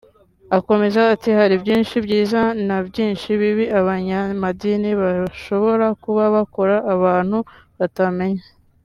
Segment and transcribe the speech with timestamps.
[0.57, 7.37] Akomeza ati “Hari byinshi byiza na byinshi bibi abanyamadini bashobora kuba bakora abantu
[7.79, 8.45] batamenya